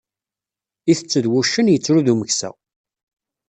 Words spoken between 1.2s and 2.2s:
d wuccen yettru d